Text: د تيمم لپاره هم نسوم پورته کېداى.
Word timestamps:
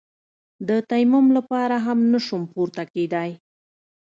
د 0.67 0.69
تيمم 0.91 1.25
لپاره 1.37 1.75
هم 1.85 1.99
نسوم 2.11 2.43
پورته 2.53 2.83
کېداى. 2.93 3.31